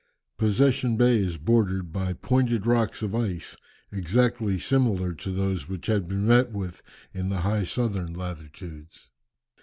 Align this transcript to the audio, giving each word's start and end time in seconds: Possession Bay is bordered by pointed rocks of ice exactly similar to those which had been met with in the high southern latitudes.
Possession 0.39 0.97
Bay 0.97 1.17
is 1.17 1.37
bordered 1.37 1.93
by 1.93 2.13
pointed 2.13 2.65
rocks 2.65 3.03
of 3.03 3.13
ice 3.13 3.55
exactly 3.91 4.57
similar 4.57 5.13
to 5.13 5.29
those 5.29 5.69
which 5.69 5.85
had 5.85 6.07
been 6.07 6.25
met 6.25 6.51
with 6.51 6.81
in 7.13 7.29
the 7.29 7.41
high 7.41 7.65
southern 7.65 8.11
latitudes. 8.15 9.11